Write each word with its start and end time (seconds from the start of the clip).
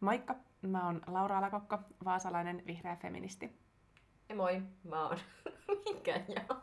Moikka, 0.00 0.34
mä 0.62 0.86
oon 0.86 1.00
Laura 1.06 1.38
Alakokko, 1.38 1.78
vaasalainen 2.04 2.62
vihreä 2.66 2.96
feministi. 2.96 3.58
Ja 4.28 4.34
moi, 4.34 4.62
mä 4.84 5.06
oon 5.06 5.18
Mikä 5.94 6.20
joo? 6.28 6.60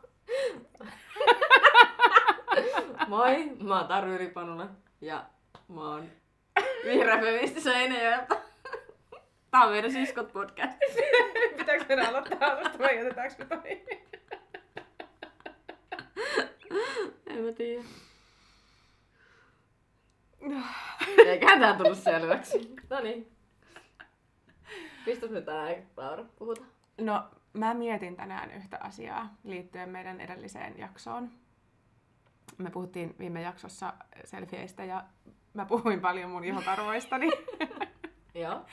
moi, 3.08 3.44
mä 3.62 3.78
oon 3.78 3.88
Taru 3.88 4.12
Ylipanula 4.12 4.68
ja 5.00 5.26
mä 5.68 5.90
oon 5.90 6.10
vihreä 6.84 7.18
feministi 7.18 7.60
Seinäjoelta. 7.60 8.36
Tää 9.50 9.60
on 9.64 9.72
meidän 9.72 9.92
siskot 9.92 10.32
podcast. 10.32 10.78
Pitääkö 11.58 11.84
meidän 11.88 12.06
aloittaa 12.06 12.50
alusta 12.50 12.78
vai 12.78 12.96
jätetäänkö 12.96 13.34
me 13.38 13.44
toi? 13.44 13.84
En 17.26 17.44
mä 17.44 17.52
tiedä. 17.52 17.84
Eiköhän 21.26 21.60
tää 21.60 21.76
tullut 21.76 21.98
selväksi. 21.98 22.74
No 22.90 23.00
niin. 23.00 23.36
Mistä 25.06 25.26
me 25.26 25.40
tänään, 25.40 25.74
Laura, 25.96 26.24
puhutaan? 26.38 26.68
No, 27.00 27.24
mä 27.52 27.74
mietin 27.74 28.16
tänään 28.16 28.50
yhtä 28.50 28.78
asiaa 28.80 29.34
liittyen 29.44 29.88
meidän 29.88 30.20
edelliseen 30.20 30.78
jaksoon. 30.78 31.30
Me 32.58 32.70
puhuttiin 32.70 33.14
viime 33.18 33.42
jaksossa 33.42 33.94
selfieistä 34.24 34.84
ja 34.84 35.04
mä 35.54 35.64
puhuin 35.64 36.00
paljon 36.00 36.30
mun 36.30 36.44
ihokarvoistani. 36.44 37.30
Joo. 38.34 38.64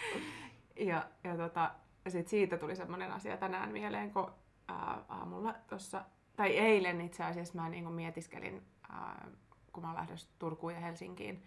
ja 0.80 1.10
ja 1.24 1.38
tota, 1.38 1.72
sit 2.08 2.28
siitä 2.28 2.58
tuli 2.58 2.76
semmonen 2.76 3.12
asia 3.12 3.38
tänään 3.38 3.72
mieleen, 3.72 4.12
kun 4.12 4.32
ää, 4.68 5.04
aamulla 5.10 5.54
tuossa, 5.70 6.06
tai 6.36 6.58
eilen 6.58 7.02
itse 7.02 7.24
asiassa 7.24 7.62
mä 7.62 7.70
niin 7.70 7.92
mietiskelin, 7.92 8.64
ää, 8.90 9.28
kun 9.74 9.84
mä 9.84 9.94
lähdössä 9.94 10.30
Turkuun 10.40 10.74
ja 10.74 10.80
Helsinkiin 10.80 11.44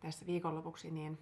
tässä 0.00 0.26
viikonlopuksi, 0.26 0.90
niin, 0.90 1.18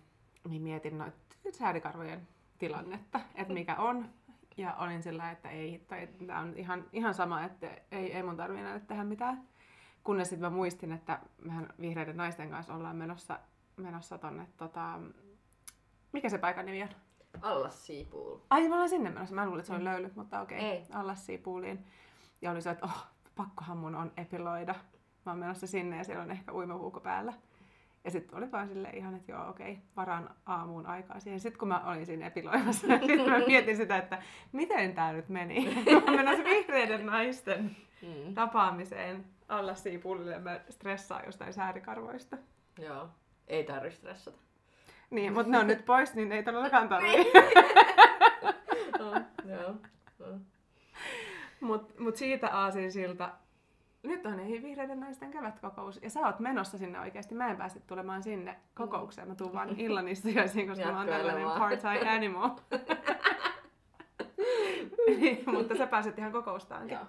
niin 0.49 0.63
mietin 0.63 0.99
noita 0.99 1.17
säärikarvojen 1.53 2.29
tilannetta, 2.59 3.21
että 3.35 3.55
mikä 3.55 3.77
on. 3.77 4.09
Ja 4.57 4.75
olin 4.75 5.03
sillä, 5.03 5.31
että 5.31 5.51
ei, 5.51 5.85
tai 5.89 6.09
tämä 6.27 6.41
on 6.41 6.55
ihan, 6.57 6.85
ihan 6.93 7.15
sama, 7.15 7.45
että 7.45 7.71
ei, 7.91 8.13
ei 8.13 8.23
mun 8.23 8.37
tarvitse 8.37 8.65
näitä 8.65 8.87
tehdä 8.87 9.05
mitään. 9.05 9.49
Kunnes 10.05 10.29
sitten 10.29 10.51
mä 10.51 10.57
muistin, 10.57 10.93
että 10.93 11.21
mehän 11.43 11.69
vihreiden 11.81 12.17
naisten 12.17 12.51
kanssa 12.51 12.75
ollaan 12.75 12.97
menossa, 12.97 13.39
menossa 13.77 14.19
tonne, 14.19 14.47
tota, 14.57 15.01
mikä 16.13 16.29
se 16.29 16.39
paikan 16.39 16.67
nimi 16.67 16.83
on? 16.83 16.89
Allas 17.43 17.87
Siipuul. 17.87 18.39
Ai, 18.51 18.69
me 18.69 18.75
ollaan 18.75 18.89
sinne 18.89 19.11
menossa. 19.11 19.35
Mä 19.35 19.47
luulin, 19.47 19.61
että 19.61 19.67
se 19.67 19.75
oli 19.75 19.85
löyly, 19.85 20.13
mutta 20.15 20.41
okei. 20.41 20.59
Ei. 20.59 20.87
Allassiipuuliin. 20.93 21.87
Ja 22.43 22.51
oli 22.51 22.63
se, 22.63 22.71
että 22.71 22.85
oh, 22.85 23.07
pakkohan 23.35 23.79
mun 23.79 23.95
on 23.95 24.13
epiloida. 24.17 24.75
Mä 25.27 25.33
oon 25.33 25.39
menossa 25.39 25.67
sinne 25.67 25.97
ja 25.97 26.05
siellä 26.05 26.23
on 26.23 26.31
ehkä 26.31 26.53
uimapuukko 26.53 27.01
päällä. 27.01 27.33
Ja 28.07 28.13
sitten 28.13 28.39
oli 28.39 28.53
vaan 28.53 28.69
silleen 28.69 28.97
ihan, 28.97 29.15
että 29.15 29.33
joo, 29.33 29.49
okei, 29.49 29.79
varaan 29.97 30.31
aamuun 30.47 30.87
aikaa 30.87 31.21
siihen. 31.21 31.41
Sitten 31.41 31.59
kun 31.59 31.69
mä 31.69 31.83
olin 31.91 32.07
siinä 32.07 32.27
epiloimassa, 32.27 32.87
niin 32.97 33.31
mä 33.31 33.39
mietin 33.47 33.77
sitä, 33.77 33.97
että 33.97 34.23
miten 34.53 34.95
tää 34.95 35.13
nyt 35.13 35.29
meni. 35.29 35.75
Mä 36.07 36.17
menossa 36.17 36.45
vihreiden 36.45 37.07
naisten 37.07 37.77
Mm. 38.03 38.35
tapaamiseen 38.35 39.25
Allassiipuulille 39.49 40.33
ja 40.33 40.39
mä 40.41 40.61
stressaan 40.71 41.23
jostain 41.27 41.53
säärikarvoista. 41.53 42.37
Joo. 42.79 43.09
Ei 43.49 43.65
tarvi 43.65 43.91
stressata. 43.91 44.39
Niin, 45.11 45.33
mutta 45.33 45.53
ne 45.53 45.59
on 45.59 45.67
nyt 45.67 45.85
pois, 45.85 46.15
niin 46.15 46.33
ei 46.33 46.43
todellakaan 46.43 46.89
tarvitse. 46.89 47.33
no, 48.99 49.13
joo. 49.55 49.75
No. 50.19 50.27
Mut, 51.61 51.99
mut 51.99 52.17
siitä 52.17 52.49
aasinsilta, 52.53 53.31
nyt 54.07 54.27
on 54.27 54.41
ei 54.41 54.63
vihreiden 54.63 55.01
naisten 55.01 55.31
kevätkokous, 55.31 55.99
ja 56.03 56.11
sä 56.11 56.21
oot 56.21 56.41
menossa 56.41 56.79
sinne 56.79 57.01
oikeasti. 57.01 57.35
Mä 57.35 57.51
en 57.51 57.57
pääse 57.57 57.81
tulemaan 57.81 58.23
sinne 58.23 58.57
kokoukseen, 58.75 59.29
mä 59.29 59.35
tuun 59.35 59.53
vaan 59.53 59.81
illan 59.81 60.09
istujaisiin, 60.09 60.69
koska 60.69 60.93
mä 60.93 60.99
oon 60.99 61.09
tällainen 61.09 61.49
part-time 61.59 62.11
animal. 62.11 62.51
Niin, 65.07 65.45
Mutta 65.51 65.77
sä 65.77 65.87
pääset 65.87 66.19
ihan 66.19 66.33
kokoustaankin. 66.33 66.95
Joo. 66.95 67.05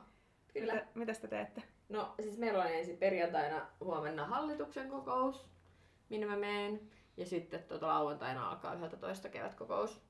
Kyllä. 0.53 0.85
Mitä, 0.95 1.13
te 1.13 1.27
teette? 1.27 1.63
No 1.89 2.15
siis 2.21 2.37
meillä 2.37 2.63
on 2.63 2.71
ensin 2.71 2.97
perjantaina 2.97 3.61
huomenna 3.79 4.25
hallituksen 4.25 4.89
kokous, 4.89 5.49
minne 6.09 6.27
mä 6.27 6.35
menen. 6.35 6.81
Ja 7.17 7.25
sitten 7.25 7.63
tota, 7.63 7.87
lauantaina 7.87 8.49
alkaa 8.49 8.73
11 8.73 9.29
kevätkokous, 9.29 10.01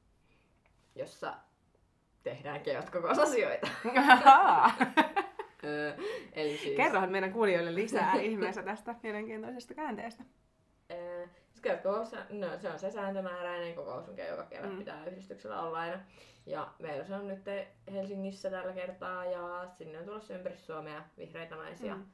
jossa 0.96 1.34
tehdään 2.24 2.62
kevätkokousasioita. 2.62 3.68
Eli 6.34 6.58
siis... 6.58 6.76
Kerrohan 6.76 7.12
meidän 7.12 7.34
kuulijoille 7.34 7.76
lisää 7.76 8.14
ihmeessä 8.16 8.64
tästä 8.64 8.96
mielenkiintoisesta 9.04 9.74
käänteestä. 9.74 10.24
Siis 11.50 11.62
kevätkokous, 11.62 12.12
no, 12.30 12.48
se 12.62 12.70
on 12.72 12.80
se 12.80 12.92
sääntömääräinen 12.92 13.76
kokous, 13.76 14.08
mikä 14.08 14.28
joka 14.28 14.44
kevät 14.44 14.72
Mm. 14.72 14.78
pitää 14.78 15.06
yhdistyksellä 15.06 15.62
olla 15.62 15.80
aina. 15.80 16.00
Ja 16.46 16.68
meillä 16.80 17.06
se 17.06 17.16
on 17.16 17.28
nyt 17.28 17.44
Helsingissä 17.92 18.50
tällä 18.50 18.74
kertaa 18.74 19.26
ja 19.26 19.68
sinne 19.74 20.00
on 20.00 20.06
tulossa 20.06 20.34
ympäri 20.36 20.58
Suomea 20.58 21.04
vihreitä 21.18 21.56
naisia. 21.56 21.96
Mm. 21.96 22.06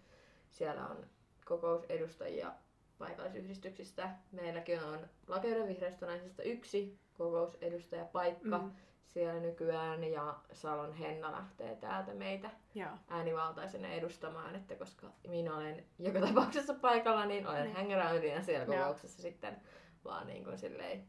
Siellä 0.50 0.88
on 0.88 1.06
kokousedustajia 1.46 2.52
paikallisyhdistyksistä. 2.98 4.10
Meilläkin 4.32 4.84
on 4.84 5.00
Lakeuden 5.28 5.68
vihreistä 5.68 6.06
naisista 6.06 6.44
yksi 6.44 7.00
kokousedustajapaikka 7.18 8.58
Mm. 8.58 8.72
Siellä 9.08 9.40
nykyään 9.40 10.04
ja 10.04 10.40
Salon 10.54 10.94
Henna 10.94 11.32
lähtee 11.32 11.76
täältä 11.76 12.14
meitä 12.14 12.52
Joo. 12.76 12.90
äänivaltaisena 13.10 13.88
edustamaan, 13.88 14.56
että 14.56 14.76
koska 14.76 15.08
minä 15.28 15.56
olen 15.56 15.86
joka 16.00 16.20
tapauksessa 16.20 16.74
paikalla, 16.74 17.26
niin 17.26 17.48
olen 17.48 17.64
Niin. 17.64 17.76
hängeräylinä 17.76 18.42
siellä 18.44 18.66
Joo. 18.76 18.84
kokouksessa 18.84 19.22
sitten 19.22 19.62
vaan 20.06 20.28
niin 20.28 20.44
kuin 20.44 20.58
silleen 20.58 21.08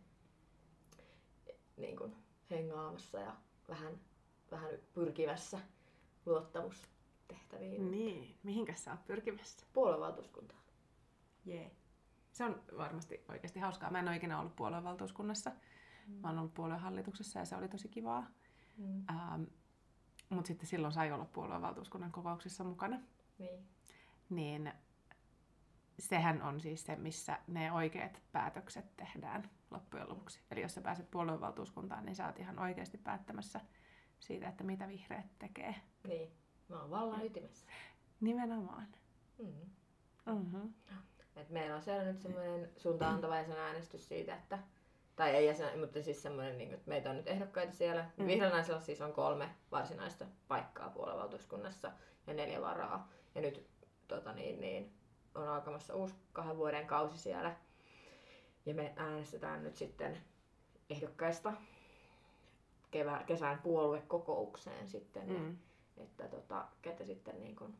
niin 1.77 1.97
kuin 1.97 2.17
hengaamassa 2.51 3.19
ja 3.19 3.33
vähän, 3.69 4.01
vähän 4.51 4.71
pyrkivässä 4.93 5.59
luottamustehtäviin 6.27 7.91
Niin, 7.91 8.39
mihinkäs 8.43 8.85
sä 8.85 8.91
oot 8.91 9.05
pyrkimässä? 9.07 9.67
puoluevaltuuskuntaan. 9.73 10.61
Jee. 11.45 11.71
Se 12.33 12.45
on 12.45 12.63
varmasti 12.77 13.25
oikeasti 13.29 13.61
hauskaa. 13.61 13.91
Mä 13.91 13.99
en 13.99 14.09
ole 14.09 14.17
ikinä 14.17 14.41
ollut 14.41 14.57
puoluevaltuuskunnassa. 14.57 15.53
Mä 16.07 16.29
oon 16.29 16.39
ollut 16.39 16.55
puoluehallituksessa 16.55 17.39
ja 17.39 17.45
se 17.45 17.57
oli 17.57 17.69
tosi 17.69 17.89
kivaa. 17.89 18.27
Mm. 18.77 19.05
Ähm, 19.11 19.43
Mutta 20.29 20.49
sitten 20.49 20.67
silloin 20.67 20.93
sai 20.93 21.13
olla 21.13 21.25
puoluevaltuuskunnan 21.25 22.13
kokouksissa 22.13 22.65
mukana. 22.65 23.01
Niin. 23.39 23.69
Niin 24.31 24.73
sehän 25.99 26.43
on 26.43 26.61
siis 26.61 26.87
se, 26.87 26.97
missä 26.97 27.39
ne 27.47 27.73
oikeat 27.73 28.23
päätökset 28.33 28.97
tehdään 28.97 29.51
loppujen 29.71 30.09
lopuksi. 30.09 30.41
Eli 30.51 30.61
jos 30.61 30.75
sä 30.75 30.81
pääset 30.81 31.11
puoluevaltuuskuntaan, 31.11 32.05
niin 32.05 32.17
sä 32.17 32.27
oot 32.27 32.39
ihan 32.39 32.59
oikeasti 32.59 32.99
päättämässä 32.99 33.61
siitä, 34.21 34.49
että 34.49 34.65
mitä 34.65 34.89
vihreät 34.89 35.39
tekee. 35.39 35.75
Niin. 36.09 36.31
Mä 36.69 36.81
oon 36.81 36.91
vallan 36.91 37.27
ytimessä. 37.27 37.67
Nimenomaan. 38.21 38.87
Mm. 39.39 39.71
Mm-hmm. 40.27 40.75
Et 41.37 41.51
meillä 41.51 41.77
on 41.77 41.83
siellä 41.83 42.05
nyt 42.05 42.21
semmoinen 42.21 42.71
suuntaantava 42.77 43.37
jäsenäänestys 43.37 44.09
siitä, 44.09 44.35
että 44.35 44.59
tai 45.17 45.31
ei 45.31 45.47
jäsen, 45.47 45.79
mutta 45.79 46.03
siis 46.03 46.23
semmoinen, 46.23 46.59
niin, 46.59 46.75
että 46.75 46.89
meitä 46.89 47.11
on 47.11 47.17
nyt 47.17 47.29
ehdokkaita 47.29 47.73
siellä. 47.73 48.03
Mm. 48.03 48.23
Mm. 48.23 48.27
Vihreällä 48.27 48.57
naisella 48.57 48.81
siis 48.81 49.01
on 49.01 49.13
kolme 49.13 49.51
varsinaista 49.71 50.25
paikkaa 50.49 50.91
puoluevaltuuskunnassa 50.91 51.93
ja 52.27 52.35
neljä 52.35 52.61
varaa. 52.61 53.09
Ja 53.35 53.41
nyt 53.41 53.67
tota, 54.09 54.33
niin, 54.33 54.61
niin, 54.61 54.93
on 55.35 55.49
alkamassa 55.49 55.95
uusi 55.95 56.15
kahden 56.33 56.57
vuoden 56.57 56.87
kausi 56.87 57.19
siellä. 57.19 57.57
Ja 58.67 58.75
me 58.75 58.93
äänestetään 58.97 59.65
nyt 59.65 59.77
sitten 59.77 60.19
ehdokkaista 60.91 61.53
kevä, 62.91 63.23
kesän 63.27 63.59
puoluekokoukseen 63.63 64.89
sitten, 64.89 65.29
mm. 65.29 65.35
Mm. 65.35 65.57
että 65.97 66.29
tota, 66.29 66.69
ketä 66.83 67.05
sitten 67.05 67.41
niin 67.41 67.57
kun, 67.57 67.75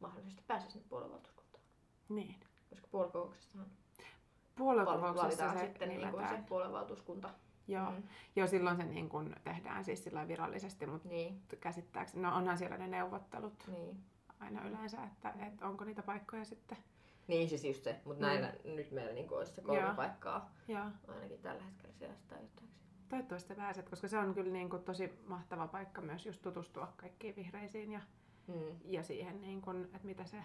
mahdollisesti 0.00 0.42
pääsee 0.46 0.70
sinne 0.70 0.86
puoluevaltuuskuntaan. 0.88 1.64
Niin. 2.08 2.40
Koska 2.70 2.88
puoluekokouksessahan 2.90 3.70
Puoluekokouksessa 4.58 5.52
se 5.52 5.58
sitten 5.58 5.88
niin 5.88 6.10
kuin 6.10 6.28
se 6.28 6.38
puoluevaltuuskunta. 6.48 7.30
Joo. 7.68 7.90
Mm. 7.90 8.02
Joo, 8.36 8.46
silloin 8.46 8.76
se 8.76 8.84
niin 8.84 9.08
kun 9.08 9.36
tehdään 9.44 9.84
siis 9.84 10.04
sillä 10.04 10.28
virallisesti, 10.28 10.86
mutta 10.86 11.08
Niin, 11.08 11.42
käsittääkseni, 11.60 12.22
no 12.22 12.36
onhan 12.36 12.58
siellä 12.58 12.76
ne 12.78 12.86
neuvottelut 12.86 13.64
niin. 13.72 13.96
aina 14.40 14.68
yleensä, 14.68 15.04
että, 15.04 15.34
että 15.46 15.66
onko 15.66 15.84
niitä 15.84 16.02
paikkoja 16.02 16.44
sitten. 16.44 16.78
Niin 17.28 17.48
siis 17.48 17.64
just 17.64 17.84
se, 17.84 18.00
mutta 18.04 18.24
Mm. 18.24 18.28
näillä 18.28 18.52
nyt 18.64 18.90
meillä 18.90 19.12
niin 19.12 19.32
olisi 19.32 19.52
se 19.54 19.60
kolme 19.62 19.80
Joo. 19.80 19.94
paikkaa 19.94 20.50
Joo. 20.68 20.84
ainakin 21.08 21.38
tällä 21.42 21.62
hetkellä 21.62 21.94
siellä 21.94 22.14
sitä. 22.16 22.36
Toivottavasti 23.08 23.54
pääset, 23.54 23.88
koska 23.88 24.08
se 24.08 24.18
on 24.18 24.34
kyllä 24.34 24.52
niin 24.52 24.70
kuin 24.70 24.82
tosi 24.84 25.18
mahtava 25.26 25.68
paikka 25.68 26.00
myös 26.00 26.26
just 26.26 26.42
tutustua 26.42 26.92
kaikkiin 26.96 27.36
vihreisiin 27.36 27.92
ja, 27.92 28.00
Mm. 28.46 28.76
ja 28.84 29.02
siihen, 29.02 29.40
niin 29.40 29.62
kuin, 29.62 29.84
että 29.84 30.06
mitä 30.06 30.24
se, 30.24 30.42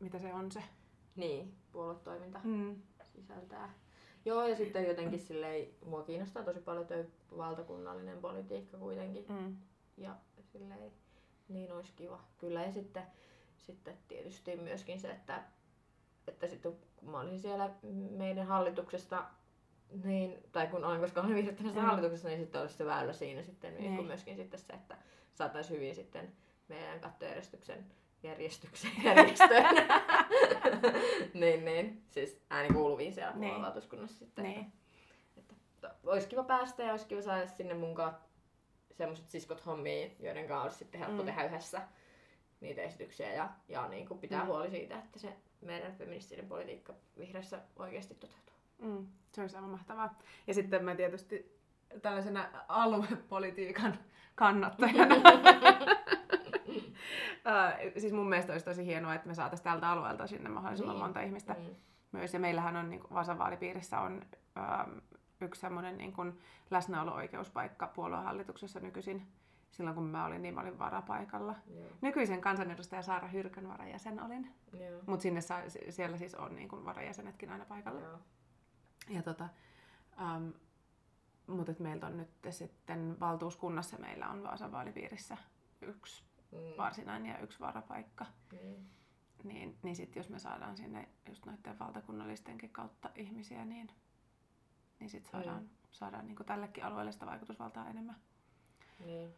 mitä 0.00 0.18
se 0.18 0.34
on 0.34 0.52
se. 0.52 0.62
Niin, 1.18 1.54
puoluetoiminta 1.72 2.40
Mm. 2.44 2.76
sisältää. 3.04 3.74
Joo, 4.24 4.46
ja 4.48 4.56
sitten 4.56 4.84
jotenkin 4.88 5.18
silleen, 5.18 5.66
mua 5.86 6.02
kiinnostaa 6.02 6.44
tosi 6.44 6.60
paljon 6.60 6.86
tuo 6.86 6.96
valtakunnallinen 7.38 8.18
politiikka 8.18 8.78
kuitenkin. 8.78 9.24
Mm. 9.28 9.56
Ja 9.96 10.16
silleen, 10.42 10.92
niin 11.48 11.72
olisi 11.72 11.92
kiva. 11.96 12.20
Kyllä, 12.38 12.62
ja 12.62 12.72
sitten, 12.72 13.02
sitten 13.56 13.98
tietysti 14.08 14.56
myöskin 14.56 15.00
se, 15.00 15.10
että, 15.10 15.42
että 16.28 16.46
sitten 16.46 16.72
kun 16.96 17.10
mä 17.10 17.20
olin 17.20 17.40
siellä 17.40 17.70
meidän 18.10 18.46
hallituksesta 18.46 19.24
niin, 20.04 20.38
tai 20.52 20.66
kun 20.66 20.84
olen, 20.84 21.00
koska 21.00 21.20
olen 21.20 21.34
vihdyttänyt 21.34 21.74
Mm. 21.74 21.80
hallituksessa, 21.80 22.28
niin 22.28 22.40
sitten 22.40 22.60
olisi 22.60 22.74
se 22.76 22.86
väylä 22.86 23.12
siinä 23.12 23.42
sitten, 23.42 23.74
niin. 23.74 23.94
Niin. 23.94 24.06
myöskin 24.06 24.36
sitten 24.36 24.60
se, 24.60 24.72
että 24.72 24.96
saataisiin 25.34 25.80
hyvin 25.80 25.94
sitten 25.94 26.32
meidän 26.68 27.00
kattojärjestyksen 27.00 27.86
järjestyksen 28.22 28.90
järjestöön. 29.04 29.76
niin, 31.34 31.64
niin. 31.64 32.02
Siis 32.10 32.40
ääni 32.50 32.68
kuuluviin 32.68 33.12
siellä 33.14 33.32
Niin. 33.34 33.40
puoluevaltuuskunnassa 33.50 34.18
sitten. 34.18 34.44
Niin. 34.44 34.72
Että, 35.36 35.54
että 35.74 35.94
olisi 36.06 36.28
kiva 36.28 36.44
päästä 36.44 36.82
ja 36.82 36.90
olisi 36.90 37.06
kiva 37.06 37.22
saada 37.22 37.46
sinne 37.46 37.74
munkaan 37.74 38.16
semmoiset 38.92 39.28
siskot 39.28 39.66
hommiin, 39.66 40.16
joiden 40.20 40.48
kanssa 40.48 40.62
olisi 40.64 40.78
sitten 40.78 41.00
helppo 41.00 41.22
Mm. 41.22 41.26
tehdä 41.26 41.44
yhdessä 41.44 41.82
niitä 42.60 42.82
esityksiä 42.82 43.32
ja, 43.32 43.48
ja 43.68 43.88
niin 43.88 44.08
kuin 44.08 44.20
pitää 44.20 44.40
Mm. 44.42 44.46
huoli 44.46 44.70
siitä, 44.70 44.98
että 44.98 45.18
se 45.18 45.32
meidän 45.60 45.94
feministinen 45.96 46.46
politiikka 46.48 46.94
vihreässä 47.18 47.58
oikeasti 47.76 48.14
toteutuu. 48.14 48.54
Mm, 48.78 49.06
se 49.32 49.40
olisi 49.40 49.56
aivan 49.56 49.70
mahtavaa. 49.70 50.18
Ja 50.46 50.54
sitten 50.54 50.84
mä 50.84 50.94
tietysti 50.94 51.58
tällaisena 52.02 52.48
aluepolitiikan 52.68 53.98
kannattajana. 54.34 55.14
Siis 57.98 58.12
mun 58.12 58.28
mielestä 58.28 58.52
olisi 58.52 58.64
tosi 58.66 58.86
hienoa, 58.86 59.14
että 59.14 59.28
me 59.28 59.34
saataisiin 59.34 59.64
tältä 59.64 59.90
alueelta 59.90 60.26
sinne 60.26 60.48
mahdollisimman 60.48 60.94
Niin. 60.96 61.02
monta 61.04 61.20
ihmistä 61.20 61.52
Mm. 61.54 61.74
myös. 62.12 62.34
Ja 62.34 62.40
meillähän 62.40 62.76
on 62.76 62.90
niin 62.90 63.02
Vasan 63.14 63.38
vaalipiirissä 63.38 64.00
on 64.00 64.22
äm, 64.58 65.00
yksi 65.40 65.60
semmoinen 65.60 65.98
niin 65.98 66.12
kuin 66.12 66.38
läsnäolo-oikeuspaikka 66.70 67.86
puoluehallituksessa 67.86 68.80
nykyisin. 68.80 69.26
Silloin 69.70 69.94
kun 69.94 70.04
mä 70.06 70.24
olin, 70.26 70.42
niin 70.42 70.54
mä 70.54 70.60
olin 70.60 70.78
varapaikalla. 70.78 71.54
Joo. 71.74 71.86
Nykyisen 72.00 72.40
kansanedustaja 72.40 73.02
Saara 73.02 73.28
Hyrkön 73.28 73.68
varajäsen 73.68 74.22
olin. 74.22 74.54
Joo. 74.72 75.00
Mutta 75.06 75.22
sinne 75.22 75.40
saa, 75.40 75.60
siellä 75.90 76.16
siis 76.16 76.34
on 76.34 76.56
niin 76.56 76.68
kuin 76.68 76.84
varajäsenetkin 76.84 77.50
aina 77.52 77.64
paikalla. 77.64 78.00
Joo. 78.00 78.18
Ja 79.08 79.22
tota, 79.22 79.48
um, 80.36 80.52
mutta 81.46 81.72
meiltä 81.78 82.06
on 82.06 82.16
nyt 82.16 82.30
sitten 82.50 83.16
valtuuskunnassa 83.20 83.98
meillä 83.98 84.28
on 84.28 84.42
Vaasan 84.42 84.72
vaalipiirissä 84.72 85.36
yksi 85.80 86.24
Mm. 86.52 86.58
varsinainen 86.76 87.32
ja 87.32 87.38
yksi 87.38 87.60
varapaikka. 87.60 88.26
Niin. 88.52 88.90
Niin, 89.44 89.78
niin 89.82 89.96
sitten 89.96 90.20
jos 90.20 90.28
me 90.28 90.38
saadaan 90.38 90.76
sinne 90.76 91.08
just 91.28 91.46
noiden 91.46 91.78
valtakunnallistenkin 91.78 92.70
kautta 92.70 93.10
ihmisiä, 93.14 93.64
niin, 93.64 93.90
niin 95.00 95.10
sitten 95.10 95.32
saadaan, 95.32 95.62
Mm. 95.62 95.68
saadaan 95.90 96.26
niinku 96.26 96.44
tällekin 96.44 96.84
alueelle 96.84 97.12
sitä 97.12 97.26
vaikutusvaltaa 97.26 97.88
enemmän. 97.90 98.16
Niin. 99.04 99.34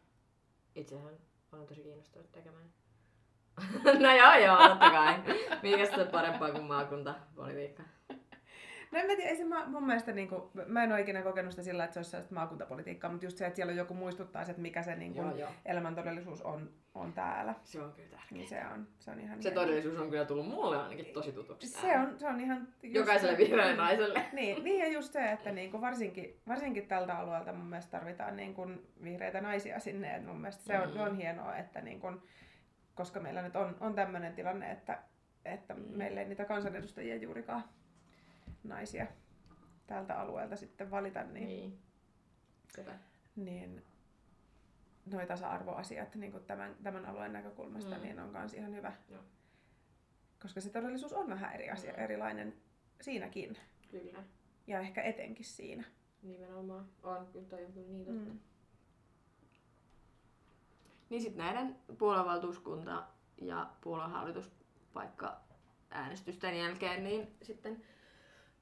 Itsehän 0.75 1.13
olen 1.51 1.67
tosi 1.67 1.81
kiinnostunut 1.81 2.31
tekemään. 2.31 2.69
no 4.03 4.15
joo, 4.15 4.33
joo, 4.33 4.69
totta 4.69 4.91
kai. 4.91 5.15
Mikä 5.63 5.85
se 5.95 6.05
parempaa 6.11 6.51
kuin 6.51 6.63
maakuntapolitiikka? 6.63 7.83
No 8.91 8.99
en 8.99 9.05
mä 9.07 9.15
tiedä, 9.15 9.29
ei 9.29 9.35
se 9.37 9.43
mä, 9.45 9.65
mun 9.67 9.85
mielestä, 9.85 10.11
niinku, 10.11 10.51
mä 10.65 10.83
en 10.83 10.91
ole 10.91 11.01
ikinä 11.01 11.21
kokenut 11.21 11.51
sitä 11.51 11.63
sillä, 11.63 11.83
että 11.83 11.93
se 11.93 11.99
olisi 11.99 12.11
sellaista 12.11 12.35
maakuntapolitiikkaa, 12.35 13.11
mutta 13.11 13.25
just 13.25 13.37
se, 13.37 13.45
että 13.45 13.55
siellä 13.55 13.71
on 13.71 13.77
joku 13.77 13.93
muistuttaa, 13.93 14.41
että 14.41 14.61
mikä 14.61 14.83
se 14.83 14.95
niinku, 14.95 15.21
Joo, 15.21 15.35
joo. 15.35 15.49
elämäntodellisuus 15.65 16.41
on, 16.41 16.69
on 16.95 17.13
täällä. 17.13 17.55
Se 17.63 17.81
on 17.81 17.93
kyllä 17.93 18.09
tärkeää. 18.09 18.27
Niin 18.31 18.49
se 18.49 18.61
on, 18.73 18.87
se 18.99 19.11
on 19.11 19.19
ihan 19.19 19.43
Se 19.43 19.49
hienoa. 19.49 19.63
todellisuus 19.63 19.99
on 19.99 20.09
kyllä 20.09 20.25
tullut 20.25 20.47
mulle 20.47 20.77
ainakin 20.77 21.05
tosi 21.05 21.31
tutuksi. 21.31 21.67
Se 21.67 21.97
on, 21.99 22.19
se 22.19 22.27
on 22.27 22.39
ihan... 22.41 22.67
just 22.83 22.95
Jokaiselle 22.95 23.31
se- 23.31 23.37
vihreälle 23.37 23.75
naiselle. 23.75 24.25
Niin, 24.33 24.63
niin 24.63 24.79
ja 24.79 24.87
just 24.87 25.13
se, 25.13 25.31
että 25.31 25.51
niinku 25.51 25.81
varsinkin, 25.81 26.39
varsinkin 26.47 26.87
tältä 26.87 27.17
alueelta 27.17 27.53
mun 27.53 27.65
mielestä 27.69 27.91
tarvitaan 27.91 28.35
niinku 28.35 28.67
vihreitä 29.03 29.41
naisia 29.41 29.79
sinne. 29.79 30.15
Et 30.15 30.25
mun 30.25 30.41
mielestä 30.41 30.63
se 30.63 30.79
on, 30.79 30.87
Mm. 30.87 30.93
se 30.93 31.01
on 31.01 31.15
hienoa, 31.15 31.55
että 31.57 31.81
niinku, 31.81 32.07
koska 32.95 33.19
meillä 33.19 33.41
nyt 33.41 33.55
on, 33.55 33.77
on 33.79 33.93
tämmöinen 33.95 34.33
tilanne, 34.33 34.71
että, 34.71 34.97
että 35.45 35.73
Mm. 35.73 35.81
meillä 35.89 36.21
ei 36.21 36.27
niitä 36.27 36.45
kansanedustajia 36.45 37.15
juurikaan 37.15 37.63
naisia 38.63 39.07
tältä 39.87 40.19
alueelta 40.19 40.55
sitten 40.55 40.91
valita, 40.91 41.23
niin, 41.23 41.47
niin. 41.47 41.79
Niin. 42.77 42.95
Niin 43.35 43.83
noi 45.05 45.27
tasa-arvoasiat 45.27 46.15
niin 46.15 46.31
kuin 46.31 46.43
tämän, 46.45 46.75
tämän 46.83 47.05
alueen 47.05 47.33
näkökulmasta 47.33 47.95
Mm. 47.95 48.01
niin 48.01 48.19
on 48.19 48.31
kans 48.31 48.53
ihan 48.53 48.75
hyvä. 48.75 48.93
Joo. 49.09 49.23
Koska 50.41 50.61
se 50.61 50.69
todellisuus 50.69 51.13
on 51.13 51.29
vähän 51.29 51.53
eri 51.53 51.69
asia, 51.69 51.93
Mm. 51.93 51.99
erilainen 52.03 52.53
siinäkin. 53.01 53.57
Kyllä. 53.91 54.23
Ja 54.67 54.79
ehkä 54.79 55.01
etenkin 55.01 55.45
siinä. 55.45 55.83
Nimenomaan. 56.23 56.85
On, 57.03 57.27
kyllä 57.33 57.45
toi 57.47 57.65
on 57.65 57.73
kyllä 57.73 57.87
niin 57.87 58.05
totta. 58.05 58.29
Mm. 58.33 58.39
Niin 61.09 61.21
sitten 61.21 61.45
näiden 61.45 61.75
puoluevaltuuskunta 61.97 63.07
ja 63.41 63.69
puoluehallituspaikka 63.81 65.39
äänestysten 65.89 66.57
jälkeen, 66.59 67.03
niin 67.03 67.35
sitten 67.41 67.83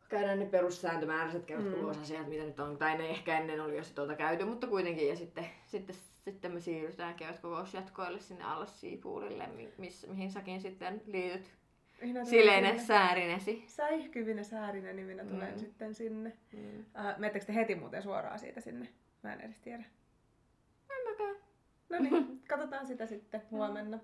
käydään 0.10 0.40
ne 0.40 0.46
perussääntömääräiset 0.46 1.46
kevätkokousasiat, 1.46 2.28
mitä 2.28 2.44
nyt 2.44 2.60
on, 2.60 2.78
tai 2.78 2.98
ne 2.98 3.10
ehkä 3.10 3.38
ennen 3.38 3.62
oli 3.62 3.78
jo 3.78 3.84
tuolta 3.96 4.16
käyty, 4.16 4.46
mutta 4.46 4.68
kuitenkin, 4.68 5.08
ja 5.10 5.16
sitten, 5.16 5.46
sitten, 5.66 5.96
sitten 6.26 6.52
me 6.52 6.60
siirrytään 6.60 7.14
kevätkokousjatkoille 7.16 8.20
sinne 8.20 8.44
Allas 8.44 8.80
Siipuulille, 8.82 9.48
mi- 9.48 9.74
miss, 9.78 10.08
mihin 10.08 10.32
säkin 10.32 10.62
sitten 10.62 11.02
liityt. 11.06 11.52
Minä. 12.02 12.78
Säärinesi. 12.78 13.64
Säihkyvinen 13.68 14.46
Säärinen, 14.46 14.96
niin 14.96 15.08
minä 15.08 15.26
tulen 15.26 15.54
Mm. 15.54 15.60
sitten 15.60 15.94
sinne. 15.96 16.34
Mm. 16.54 16.86
Äh, 17.06 17.18
Menettekö 17.18 17.46
te 17.46 17.56
heti 17.56 17.76
muuten 17.76 18.02
suoraan 18.04 18.40
siitä 18.40 18.62
sinne? 18.62 18.88
Mä 19.24 19.34
en 19.34 19.42
edes 19.42 19.60
tiedä. 19.60 19.84
En 20.90 21.12
mäkään. 21.12 21.36
No 21.90 22.00
niin, 22.00 22.40
katsotaan 22.50 22.88
sitä 22.88 23.06
sitten 23.06 23.42
huomenna. 23.52 24.00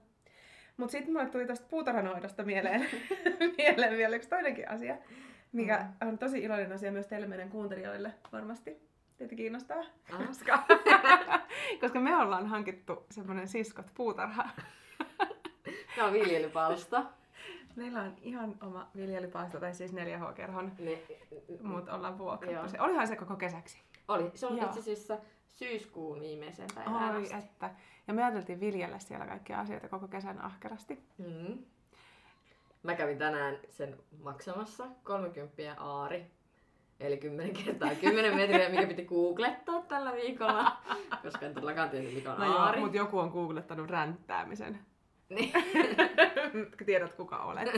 Mutta 0.77 0.91
sitten 0.91 1.13
mulle 1.13 1.29
tuli 1.29 1.45
tuosta 1.45 1.67
puutarhanoidosta 1.69 2.43
mieleen, 2.43 2.85
mieleen 3.57 3.97
vielä 3.97 4.15
yksi 4.15 4.29
toinenkin 4.29 4.69
asia, 4.69 4.97
mikä 5.55 5.85
on 6.01 6.17
tosi 6.17 6.39
iloinen 6.43 6.71
asia 6.71 6.91
myös 6.91 7.07
teille 7.07 7.27
meidän 7.27 7.49
kuuntelijoille 7.49 8.13
varmasti. 8.31 8.85
Teitä 9.17 9.35
kiinnostaa. 9.35 9.77
Aha. 10.13 10.25
Koska, 10.27 10.63
koska 11.81 11.99
me 11.99 12.15
ollaan 12.17 12.47
hankittu 12.47 13.05
semmoinen 13.11 13.47
siskot 13.47 13.85
puutarha. 13.95 14.49
Tämä 15.95 16.07
on 16.07 16.13
viljelypalsta. 16.13 17.05
Meillä 17.75 18.01
on 18.01 18.13
ihan 18.21 18.55
oma 18.61 18.87
viljelypaasto, 18.95 19.59
tai 19.59 19.73
siis 19.73 19.93
4H-kerhon, 19.93 20.71
Ne, 20.79 21.01
mutta 21.61 21.95
ollaan 21.95 22.17
vuokrattu 22.17 22.69
se. 22.69 22.81
Olihan 22.81 23.07
se 23.07 23.15
koko 23.15 23.35
kesäksi. 23.35 23.81
oli. 24.07 24.31
Se 24.35 24.47
on 24.47 24.57
itse 24.63 24.79
asiassa 24.79 25.17
syyskuun 25.51 26.19
viimeisen 26.19 26.67
päivään 26.75 27.15
Oi, 27.15 27.21
asti. 27.21 27.35
että. 27.37 27.69
Ja 28.07 28.13
me 28.13 28.23
ajateltiin 28.23 28.59
viljellä 28.59 28.99
siellä 28.99 29.25
kaikkia 29.25 29.59
asioita 29.59 29.89
koko 29.89 30.07
kesän 30.07 30.41
ahkerasti. 30.41 31.03
Mm. 31.17 31.57
Mä 32.85 32.95
kävin 32.95 33.17
tänään 33.17 33.57
sen 33.69 33.97
maksamassa 34.23 34.83
30 35.03 35.73
aari. 35.77 36.25
Eli 36.99 37.17
10 37.17 37.53
kertaa 37.65 37.89
10 38.01 38.35
metriä, 38.35 38.69
mikä 38.69 38.87
piti 38.87 39.05
googlettaa 39.05 39.81
tällä 39.81 40.13
viikolla. 40.13 40.77
Koska 41.23 41.45
en 41.45 41.53
todellakaan 41.53 41.89
tiedä, 41.89 42.07
mikä 42.11 42.31
on 42.33 42.39
No 42.39 42.45
joo, 42.45 42.55
aari. 42.57 42.79
mutta 42.79 42.97
joku 42.97 43.19
on 43.19 43.29
googlettanut 43.29 43.89
ränttäämisen. 43.89 44.79
Niin. 45.29 45.53
Tiedät 46.85 47.13
kuka 47.13 47.37
olet. 47.37 47.69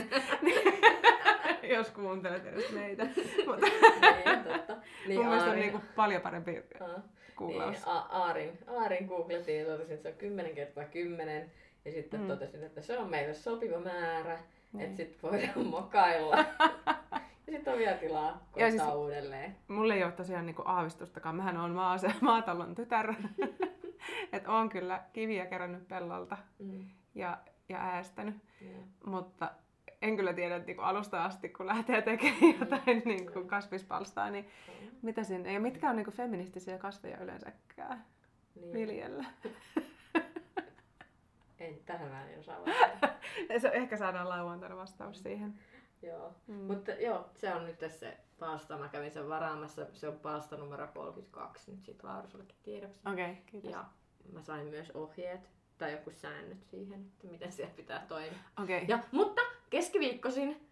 Jos 1.74 1.90
kuuntelet 1.90 2.46
edes 2.46 2.72
meitä. 2.72 3.06
Mutta 3.46 3.66
niin, 4.24 4.44
totta. 4.44 4.76
Niin, 5.06 5.18
mun 5.20 5.26
mielestä 5.28 5.50
on 5.50 5.56
niinku 5.56 5.80
paljon 5.96 6.22
parempi 6.22 6.62
googlaus. 7.36 7.76
Niin, 7.76 7.88
a- 7.88 8.06
aarin, 8.10 8.58
aarin 8.66 9.06
googlettiin 9.06 9.60
ja 9.60 9.66
totesin, 9.66 9.94
että 9.94 10.02
se 10.02 10.12
on 10.14 10.18
10 10.18 10.54
kertaa 10.54 10.84
10. 10.84 11.50
Ja 11.84 11.92
sitten 11.92 12.20
Mm. 12.20 12.24
mm. 12.26 12.28
totesin, 12.28 12.64
että 12.64 12.80
se 12.82 12.98
on 12.98 13.10
meille 13.10 13.34
sopiva 13.34 13.78
määrä, 13.80 14.38
Niin. 14.72 14.84
että 14.84 14.96
sitten 14.96 15.30
voidaan 15.30 15.66
mokailla. 15.80 16.36
ja 17.46 17.52
sitten 17.52 17.72
on 17.72 17.78
vielä 17.78 17.96
tilaa 17.96 18.32
koittaa 18.32 18.62
Ja 18.62 18.70
siis- 18.70 18.94
uudelleen. 18.94 19.56
Mulla 19.68 19.94
ei 19.94 20.04
ole 20.04 20.12
tosiaan 20.12 20.46
niinku 20.46 20.62
aavistustakaan. 20.64 21.36
Mähän 21.36 21.56
on 21.56 21.70
maase, 21.70 22.12
maatalon 22.20 22.74
tytär. 22.74 23.14
Et 24.32 24.48
on 24.48 24.68
kyllä 24.68 25.02
kiviä 25.12 25.46
kerännyt 25.46 25.88
pellolta 25.88 26.36
Mm. 26.58 26.84
ja, 27.14 27.38
ja 27.68 27.78
äästänyt. 27.78 28.34
Joo. 28.60 28.80
Mutta 29.06 29.50
en 30.02 30.16
kyllä 30.16 30.32
tiedä, 30.32 30.56
että 30.56 30.66
niinku 30.66 30.82
alusta 30.82 31.24
asti, 31.24 31.48
kun 31.48 31.66
lähtee 31.66 32.02
tekemään 32.02 32.58
jotain 32.60 33.02
niinku 33.04 33.44
kasvispalstaa, 33.44 34.30
niin 34.30 34.48
mitä 35.02 35.22
siinä, 35.24 35.50
ja 35.52 35.60
mitkä 35.60 35.90
on 35.90 35.96
niinku 35.96 36.10
feministisiä 36.10 36.78
kasveja 36.78 37.18
yleensäkään 37.20 38.04
Niin. 38.54 38.72
viljellä. 38.72 39.24
En, 41.58 41.78
tähän 41.86 42.08
mä 42.08 42.28
en 42.28 42.38
osaa 42.38 42.60
vastata. 42.60 43.08
Se, 43.60 43.68
ehkä 43.68 43.96
saadaan 43.96 44.28
lauantaina 44.28 44.76
vastaus 44.76 45.22
siihen. 45.22 45.58
joo. 46.02 46.32
Mm. 46.46 46.54
Mutta 46.54 46.92
joo, 46.92 47.30
se 47.34 47.54
on 47.54 47.66
nyt 47.66 47.78
tässä 47.78 48.12
palsta. 48.38 48.78
Mä 48.78 48.88
kävin 48.88 49.10
sen 49.10 49.28
varaamassa. 49.28 49.86
Se 49.92 50.08
on 50.08 50.18
palsta 50.18 50.56
numero 50.56 50.88
32. 50.94 51.70
Nyt 51.70 51.84
siitä 51.84 52.06
Laura 52.06 52.28
sullekin 52.28 52.56
tiedoksi. 52.62 53.00
Okei, 53.12 53.30
okay, 53.30 53.42
kiitos. 53.46 53.70
Ja 53.70 53.84
mä 54.32 54.42
sain 54.42 54.66
myös 54.66 54.90
ohjeet 54.90 55.50
tai 55.78 55.92
joku 55.92 56.10
säännöt 56.10 56.64
siihen, 56.64 57.00
että 57.00 57.26
miten 57.26 57.52
siellä 57.52 57.74
pitää 57.76 58.04
toimia. 58.08 58.38
Okei. 58.62 58.76
Okay. 58.76 58.88
Ja, 58.88 58.98
mutta 59.12 59.42
keskiviikkoisin 59.70 60.68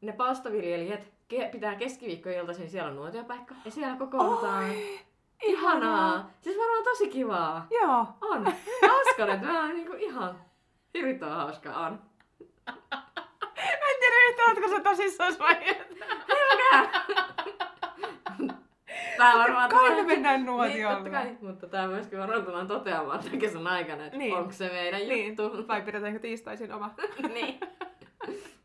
ne 0.00 0.12
palstaviljelijät 0.12 1.08
ke- 1.34 1.50
pitää 1.52 1.76
keskiviikkoiltaisin 1.76 2.70
siellä 2.70 2.90
on 2.90 2.96
nuotiopaikka 2.96 3.54
ja 3.64 3.70
siellä 3.70 3.96
kokoonnutaan. 3.96 4.64
Oi, 4.64 5.00
Ihanaa! 5.42 6.30
Siis 6.40 6.58
varmaan 6.58 6.84
tosi 6.84 7.08
kivaa. 7.08 7.66
Joo. 7.70 8.06
On. 8.20 8.44
Hauska 8.88 9.26
nyt. 9.26 9.40
Mä 9.42 9.68
niinku 9.72 9.92
ihan 9.98 10.40
hirvittävän 10.94 11.36
hauska 11.36 11.70
on. 11.76 12.02
Mä 12.66 13.88
en 13.90 14.00
tiedä 14.00 14.16
yhtään, 14.28 14.48
ootko 14.50 14.68
sä 14.68 14.80
tosissaan 14.82 15.34
vai 15.38 15.56
et? 15.68 15.98
Tää 19.16 19.34
varmaan 19.38 19.70
Kai 19.70 19.90
me 19.94 20.02
mennään 20.02 20.36
Niin, 20.40 20.46
nuotiolle. 20.46 20.94
totta 20.94 21.10
kai, 21.10 21.36
mutta 21.40 21.66
tämä 21.66 21.86
myöskin 21.86 22.18
varmaan 22.18 22.44
tullaan 22.44 22.66
toteamaan 22.68 23.18
tämän 23.24 23.38
kesän 23.38 23.66
aikana, 23.66 24.04
että 24.06 24.18
Niin. 24.18 24.34
onko 24.36 24.52
se 24.52 24.68
meidän 24.68 25.00
Niin, 25.08 25.26
juttu. 25.28 25.68
vai 25.68 25.82
pidetäänkö 25.82 26.18
tiistaisin 26.18 26.72
oma? 26.72 26.90
niin. 27.34 27.60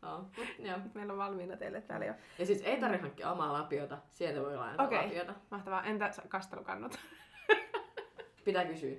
No, 0.02 0.30
joo. 0.58 0.78
Meillä 0.94 1.12
on 1.12 1.18
valmiina 1.18 1.56
teille 1.56 1.80
täällä 1.80 2.06
jo. 2.06 2.14
Ja 2.38 2.46
siis 2.46 2.62
ei 2.62 2.80
tarvitse 2.80 3.02
hankkia 3.02 3.32
omaa 3.32 3.52
lapiota, 3.52 3.98
sieltä 4.10 4.40
voi 4.40 4.56
lainata 4.56 4.82
Okei. 4.82 5.02
lapiota. 5.02 5.34
Mahtavaa. 5.50 5.84
Entä 5.84 6.10
kastelukannut? 6.28 6.98
Pitää 8.44 8.64
kysyä. 8.64 8.96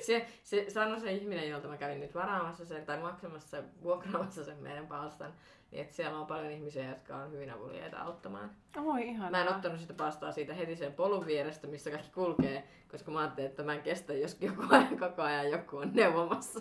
Se, 0.00 0.26
se 0.42 0.70
sanoi 0.70 1.00
se 1.00 1.12
ihminen, 1.12 1.50
jolta 1.50 1.68
mä 1.68 1.76
kävin 1.76 2.00
nyt 2.00 2.14
varaamassa 2.14 2.64
sen 2.64 2.86
tai 2.86 3.00
maksamassa, 3.00 3.62
vuokraamassa 3.82 4.44
sen 4.44 4.58
meidän 4.58 4.86
palstan, 4.86 5.32
niin 5.70 5.82
että 5.82 5.94
siellä 5.94 6.18
on 6.18 6.26
paljon 6.26 6.50
ihmisiä, 6.50 6.88
jotka 6.88 7.16
on 7.16 7.32
hyvin 7.32 7.50
avuliaita 7.50 7.98
auttamaan. 7.98 8.50
Oi 8.76 9.08
ihanaa. 9.08 9.30
Mä 9.30 9.42
en 9.42 9.54
ottanut 9.54 9.80
sitä 9.80 9.94
palstaa 9.94 10.32
siitä 10.32 10.54
heti 10.54 10.76
sen 10.76 10.92
polun 10.92 11.26
vierestä, 11.26 11.66
missä 11.66 11.90
kaikki 11.90 12.10
kulkee, 12.10 12.68
koska 12.90 13.10
mä 13.10 13.20
ajattelin, 13.20 13.50
että 13.50 13.62
mä 13.62 13.74
en 13.74 13.82
kestä, 13.82 14.14
jos 14.14 14.36
joku 14.40 14.62
ajan 14.70 14.98
koko 14.98 15.22
ajan 15.22 15.50
joku 15.50 15.76
on 15.76 15.90
neuvomassa. 15.94 16.60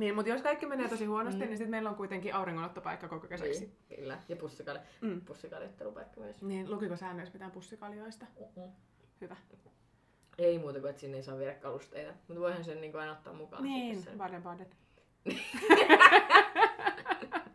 Niin, 0.00 0.14
mutta 0.14 0.28
jos 0.30 0.42
kaikki 0.42 0.66
menee 0.66 0.88
tosi 0.88 1.04
huonosti, 1.04 1.40
Mm. 1.40 1.46
niin 1.46 1.56
sitten 1.58 1.70
meillä 1.70 1.90
on 1.90 1.96
kuitenkin 1.96 2.34
auringonottopaikka 2.34 3.08
koko 3.08 3.26
kesäksi. 3.26 3.60
Niin, 3.60 3.98
kyllä. 4.00 4.18
Ja 4.28 4.36
pussikali, 4.36 4.78
Mm. 5.00 5.20
pussikaljettelupaikka 5.20 6.20
myös. 6.20 6.42
Niin, 6.42 6.70
lukiko 6.70 6.96
säännöissä 6.96 7.32
mitään 7.32 7.50
pussikaljoista? 7.50 8.26
Hyvä. 9.20 9.36
Ei 10.38 10.58
muuta 10.58 10.80
kuin, 10.80 10.90
että 10.90 11.00
sinne 11.00 11.16
ei 11.16 11.22
saa 11.22 11.38
viedä 11.38 11.54
kalusteita. 11.54 12.12
Mutta 12.28 12.40
voihan 12.40 12.64
sen 12.64 12.80
niin 12.80 12.96
aina 12.96 13.12
ottaa 13.12 13.32
mukaan. 13.32 13.62
Niin, 13.62 14.04
baden. 14.16 14.42
sen. 14.58 14.66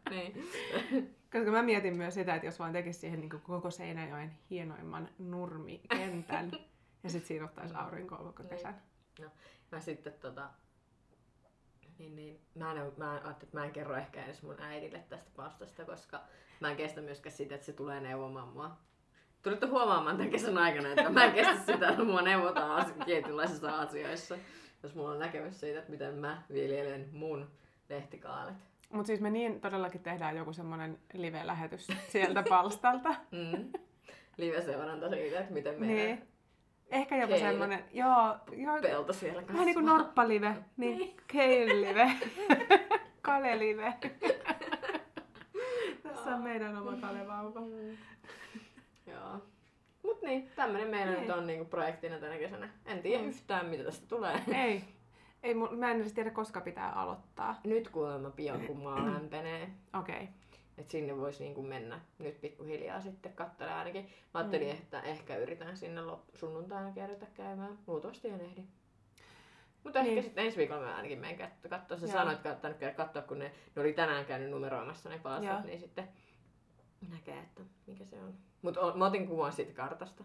niin. 0.09 0.49
Koska 1.33 1.51
mä 1.51 1.61
mietin 1.63 1.97
myös 1.97 2.13
sitä, 2.13 2.35
että 2.35 2.47
jos 2.47 2.59
vaan 2.59 2.73
tekisi 2.73 2.99
siihen 2.99 3.19
niin 3.19 3.29
koko 3.29 3.71
Seinäjoen 3.71 4.31
hienoimman 4.49 5.09
nurmikentän, 5.19 6.51
ja 7.03 7.09
sitten 7.09 7.27
siinä 7.27 7.45
ottaisi 7.45 7.75
aurinkoa 7.75 8.17
koko 8.17 8.43
Niin. 8.43 8.49
kesän. 8.49 8.81
Mä 9.71 9.79
sitten 9.81 10.13
tota... 10.13 10.49
Niin, 11.97 12.15
niin. 12.15 12.39
Mä, 12.55 12.71
en, 12.71 12.91
mä 12.97 13.11
ajattelin, 13.11 13.33
että 13.43 13.57
mä 13.57 13.65
en 13.65 13.71
kerro 13.71 13.95
ehkä 13.95 14.25
edes 14.25 14.43
mun 14.43 14.61
äidille 14.61 15.03
tästä 15.09 15.31
palstasta, 15.35 15.85
koska 15.85 16.21
mä 16.59 16.69
en 16.69 16.77
kestä 16.77 17.01
myöskään 17.01 17.35
sitä, 17.35 17.55
että 17.55 17.65
se 17.65 17.73
tulee 17.73 17.99
neuvomaan 17.99 18.47
mua. 18.47 18.71
Tulitte 19.43 19.65
huomaamaan 19.65 20.17
tämän 20.17 20.31
kesän 20.31 20.57
aikana, 20.57 20.89
että 20.89 21.09
mä 21.09 21.25
en 21.25 21.33
kestä 21.33 21.73
sitä, 21.73 21.89
että 21.89 22.03
mua 22.03 22.21
neuvotaan 22.21 22.85
tietynlaisissa 23.05 23.79
asioissa. 23.79 24.37
Jos 24.83 24.95
mulla 24.95 25.11
on 25.11 25.19
näkemys 25.19 25.59
siitä, 25.59 25.79
että 25.79 25.91
miten 25.91 26.15
mä 26.15 26.41
viljelen 26.53 27.09
mun 27.11 27.51
lehtikaalet. 27.89 28.55
Mutta 28.89 29.07
siis 29.07 29.21
me 29.21 29.29
niin 29.29 29.61
todellakin 29.61 30.03
tehdään 30.03 30.37
joku 30.37 30.53
semmoinen 30.53 30.99
live-lähetys 31.13 31.87
sieltä 32.09 32.43
palstalta. 32.49 33.09
Mm. 33.31 33.71
Live-seuranta 34.37 35.09
siitä, 35.09 35.39
että 35.39 35.53
miten 35.53 35.79
meidän 35.79 35.95
niin. 35.95 36.27
Ehkä 36.91 37.15
jopa 37.15 37.27
Keili. 37.27 37.41
semmoinen, 37.49 37.83
joo, 37.93 38.35
joo 38.51 38.81
pelto 38.81 39.13
siellä 39.13 39.41
kasvaa. 39.41 39.53
vähän 39.53 39.65
niin 39.65 39.75
kuin 39.75 39.85
norppalive, 39.85 40.55
niin 40.77 41.17
keilive, 41.27 42.11
kalelive. 43.21 43.93
Tässä 46.03 46.35
on 46.35 46.41
meidän 46.43 46.77
oma 46.77 46.97
kalevauva. 47.01 47.59
Mm. 47.61 47.97
Joo. 49.07 49.41
Mut 50.03 50.21
niin, 50.21 50.49
tämmönen 50.55 50.87
meillä 50.87 51.11
Niin. 51.11 51.21
nyt 51.27 51.37
on 51.37 51.47
niinku 51.47 51.65
projektina 51.65 52.17
tänä 52.19 52.37
kesänä. 52.37 52.69
En 52.85 53.01
tiedä 53.01 53.23
Mm. 53.23 53.29
yhtään 53.29 53.65
mitä 53.65 53.83
tästä 53.83 54.07
tulee. 54.07 54.41
Ei, 54.53 54.83
ei 55.43 55.53
mä 55.53 55.91
en 55.91 56.01
edes 56.01 56.13
tiedä 56.13 56.31
koska 56.31 56.61
pitää 56.61 56.91
aloittaa. 56.91 57.59
Nyt 57.63 57.89
kuulemma 57.89 58.29
pian 58.29 58.61
kun 58.61 58.83
maa 58.83 59.05
lämpenee. 59.05 59.69
Okei. 59.99 60.15
Okay. 60.15 60.27
Että 60.77 60.91
sinne 60.91 61.17
voisi 61.17 61.43
niinku 61.43 61.61
mennä 61.61 62.01
nyt 62.19 62.41
pikkuhiljaa 62.41 63.01
sitten 63.01 63.33
katsella 63.33 63.77
ainakin. 63.77 64.03
Mä 64.33 64.39
ajattelin, 64.39 64.67
Mm. 64.67 64.73
että 64.81 65.01
ehkä 65.01 65.37
yritän 65.37 65.77
sinne 65.77 66.01
lop- 66.01 66.37
sunnuntaina 66.37 66.91
kerrata 66.91 67.25
käymään. 67.33 67.79
Luultavasti 67.87 68.27
en 68.29 68.41
ehdi. 68.41 68.61
Mutta 69.83 69.99
ehkä 69.99 70.11
Niin. 70.11 70.23
sitten 70.23 70.45
ensi 70.45 70.57
viikolla 70.57 70.81
mä 70.81 70.95
ainakin 70.95 71.19
menen 71.19 71.37
katsoa. 71.69 71.97
Sä 71.97 72.05
Joo. 72.05 72.13
sanoit, 72.13 72.45
että 72.45 72.73
käydä 72.73 72.95
katsoa, 72.95 73.21
kun 73.21 73.39
ne, 73.39 73.51
ne 73.75 73.81
oli 73.81 73.93
tänään 73.93 74.25
käynyt 74.25 74.49
numeroimassa 74.49 75.09
ne 75.09 75.15
Joo. 75.15 75.23
palastot, 75.23 75.65
niin 75.65 75.79
sitten 75.79 76.07
näkee, 77.09 77.39
että 77.39 77.61
mikä 77.87 78.05
se 78.05 78.19
on. 78.23 78.33
Mutta 78.61 78.93
mä 78.95 79.05
otin 79.05 79.27
kuvan 79.27 79.53
siitä 79.53 79.73
kartasta. 79.73 80.23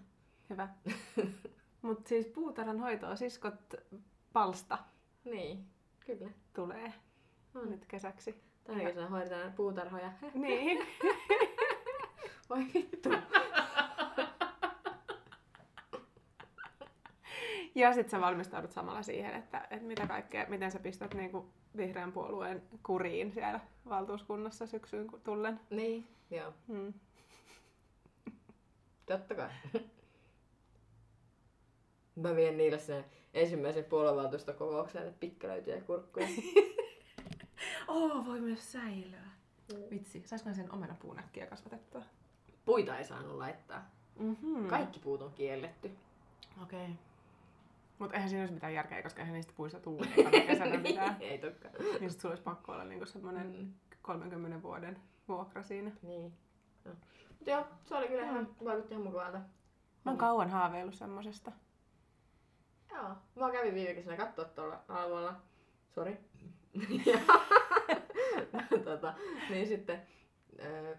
Hyvä. 0.50 0.69
Mutta 1.83 2.09
siis 2.09 2.26
puutarhan 2.26 2.80
hoitoa 2.80 3.16
siskot 3.16 3.75
palsta 4.33 4.78
Niin, 5.25 5.66
kyllä. 6.07 6.30
tulee 6.54 6.92
On. 7.54 7.71
nyt 7.71 7.87
kesäksi. 7.87 8.42
Tänä 8.64 8.81
kesänä 8.81 9.07
hoidetaan 9.07 9.52
puutarhoja. 9.52 10.12
Niin. 10.35 10.87
Voi 12.50 12.67
vittu. 12.75 13.09
Ja 17.75 17.93
sitten 17.93 18.11
sä 18.11 18.21
valmistaudut 18.21 18.71
samalla 18.71 19.02
siihen, 19.02 19.35
että, 19.35 19.67
että 19.71 19.87
mitä 19.87 20.07
kaikkea, 20.07 20.47
miten 20.49 20.71
sä 20.71 20.79
pistät 20.79 21.14
niinku 21.14 21.47
vihreän 21.76 22.12
puolueen 22.12 22.62
kuriin 22.83 23.33
siellä 23.33 23.61
valtuuskunnassa 23.88 24.67
syksyyn 24.67 25.09
tullen. 25.25 25.61
Niin, 25.71 26.07
joo. 26.31 26.52
Hmm. 26.69 26.93
Totta 29.07 29.35
kai. 29.35 29.49
Mä 32.17 32.37
vien 32.37 32.57
niille 32.57 32.79
sen 32.79 33.05
ensimmäisen 33.35 33.85
puoluevaltuustokokouksen 33.85 35.14
pikkelöityjä 35.21 35.76
ja 35.76 35.83
kurkkuja. 35.83 36.26
Oh, 37.90 38.26
voi 38.26 38.40
myös 38.40 38.73
säilöä. 38.73 39.30
Vitsi, 39.90 40.23
saisiko 40.26 40.54
sen 40.54 40.73
omenapuunäkkiä 40.73 41.47
kasvatettua? 41.47 42.02
Puita 42.64 42.99
ei 42.99 43.04
saanut 43.04 43.37
laittaa. 43.38 43.90
Mm-hmm. 44.18 44.66
Kaikki 44.66 45.00
puut 45.00 45.23
on 45.23 45.32
kielletty. 45.32 45.90
Okei. 46.62 46.85
Okay. 46.85 46.94
Mutta 47.99 48.14
eihän 48.14 48.28
siinä 48.30 48.42
olisi 48.42 48.54
mitään 48.54 48.75
järkeä, 48.75 49.02
koska 49.02 49.20
eihän 49.20 49.35
niistä 49.35 49.52
puista 49.56 49.80
tuu 49.80 50.02
kesänä 50.47 50.78
mitään. 50.78 51.16
ei 51.20 51.38
tokaan. 51.38 51.75
Niin 52.00 52.11
sulla 52.12 52.32
olisi 52.32 52.42
pakko 52.42 52.73
olla 52.73 52.85
niinku 52.85 53.06
semmonen 53.06 53.47
Mm. 53.56 53.73
30 54.02 54.62
vuoden 54.62 54.99
vuokra 55.28 55.62
siinä. 55.62 55.90
Niin. 56.02 56.32
No. 56.85 56.92
Mut 57.38 57.47
joo, 57.47 57.64
se 57.85 57.94
oli 57.97 58.09
kyllä 58.09 58.25
ihan, 58.25 58.49
vaikutti 58.64 58.94
ihan 58.94 59.06
mukavalta. 59.06 59.38
Mä 60.04 60.11
oon 60.11 60.18
kauan 60.18 60.50
haaveillut 60.50 60.94
semmosesta. 60.94 61.52
Joo. 62.94 63.09
Mä 63.35 63.50
kävin 63.52 63.75
viime 63.75 63.94
kesänä 63.94 64.16
katsoa 64.16 64.44
tuolla 64.44 64.80
alueella. 64.88 65.37
Sori. 65.94 66.18
Tota, 68.85 69.14
niin 69.50 69.66
sitten, 69.66 70.02
ö, 70.64 70.97